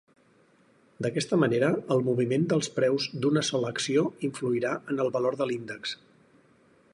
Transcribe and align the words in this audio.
D'aquesta 1.05 1.37
manera, 1.41 1.69
el 1.95 2.01
moviment 2.07 2.47
dels 2.53 2.69
preus 2.79 3.05
d'una 3.25 3.45
sola 3.51 3.71
acció 3.75 4.07
influirà 4.29 4.73
en 4.95 5.05
el 5.05 5.13
valor 5.19 5.39
de 5.43 5.49
l'índex. 5.51 5.95